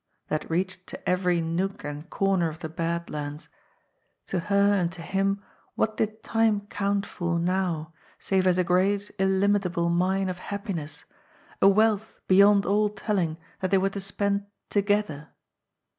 [0.29, 3.49] that reached to every nook and corner of the Bad Lands
[4.25, 5.43] to her and to him
[5.75, 11.05] what did time count for now, save as a great, illimitable mine of happiness,
[11.61, 15.29] a wealth beyond all telling that they were to spend together!